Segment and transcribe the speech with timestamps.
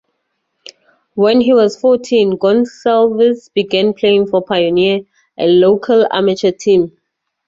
[1.13, 5.01] When he was fourteen, Gonsalves began playing for Pioneer,
[5.37, 6.97] a local amateur team.